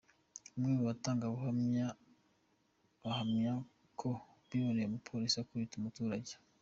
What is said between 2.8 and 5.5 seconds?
bahamya ko biboneye umupolisi